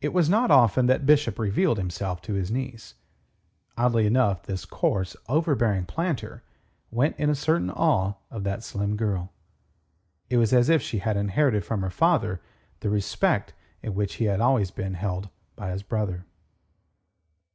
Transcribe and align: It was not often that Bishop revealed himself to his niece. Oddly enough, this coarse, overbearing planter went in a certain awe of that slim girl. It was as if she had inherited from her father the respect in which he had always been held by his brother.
It 0.00 0.14
was 0.14 0.30
not 0.30 0.50
often 0.50 0.86
that 0.86 1.04
Bishop 1.04 1.38
revealed 1.38 1.76
himself 1.76 2.22
to 2.22 2.32
his 2.32 2.50
niece. 2.50 2.94
Oddly 3.76 4.06
enough, 4.06 4.44
this 4.44 4.64
coarse, 4.64 5.16
overbearing 5.28 5.84
planter 5.84 6.42
went 6.90 7.14
in 7.18 7.28
a 7.28 7.34
certain 7.34 7.68
awe 7.70 8.14
of 8.30 8.44
that 8.44 8.64
slim 8.64 8.96
girl. 8.96 9.34
It 10.30 10.38
was 10.38 10.54
as 10.54 10.70
if 10.70 10.80
she 10.80 11.00
had 11.00 11.18
inherited 11.18 11.62
from 11.62 11.82
her 11.82 11.90
father 11.90 12.40
the 12.80 12.88
respect 12.88 13.52
in 13.82 13.94
which 13.94 14.14
he 14.14 14.24
had 14.24 14.40
always 14.40 14.70
been 14.70 14.94
held 14.94 15.28
by 15.56 15.72
his 15.72 15.82
brother. 15.82 16.24